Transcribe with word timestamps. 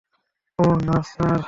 অহ, 0.59 0.75
না, 0.87 0.97
স্যার। 1.03 1.39